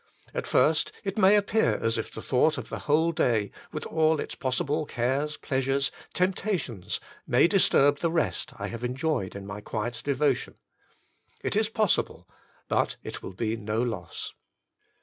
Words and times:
At 0.33 0.47
first 0.47 0.91
it 1.03 1.15
may 1.19 1.35
appear 1.35 1.75
as 1.77 1.95
if 1.95 2.11
the 2.11 2.23
thought 2.23 2.57
of 2.57 2.69
the 2.69 2.79
whole 2.89 3.11
day, 3.11 3.51
with 3.71 3.85
all 3.85 4.19
its 4.19 4.33
possible 4.33 4.87
cares, 4.87 5.37
pleasures, 5.37 5.91
temptations, 6.15 6.99
may 7.27 7.47
disturb 7.47 7.99
the 7.99 8.09
rest 8.09 8.51
I 8.57 8.65
have 8.69 8.83
enjoyed 8.83 9.35
in 9.35 9.45
my 9.45 9.61
quiet 9.61 10.01
devotion. 10.03 10.55
It 11.43 11.55
is 11.55 11.69
possible; 11.69 12.27
but 12.67 12.95
it 13.03 13.21
will 13.21 13.33
be 13.33 13.55
no 13.55 13.79
loss. 13.79 14.33